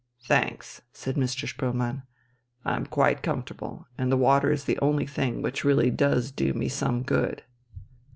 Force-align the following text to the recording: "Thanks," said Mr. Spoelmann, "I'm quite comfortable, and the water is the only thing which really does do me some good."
"Thanks," 0.23 0.81
said 0.91 1.15
Mr. 1.15 1.47
Spoelmann, 1.47 2.01
"I'm 2.65 2.87
quite 2.87 3.21
comfortable, 3.21 3.85
and 3.99 4.11
the 4.11 4.17
water 4.17 4.51
is 4.51 4.63
the 4.63 4.79
only 4.79 5.05
thing 5.05 5.43
which 5.43 5.63
really 5.63 5.91
does 5.91 6.31
do 6.31 6.55
me 6.55 6.69
some 6.69 7.03
good." 7.03 7.43